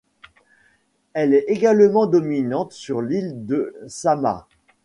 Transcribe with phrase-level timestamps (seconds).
[1.13, 4.47] Elle est également dominante sur l’ile de Samhah.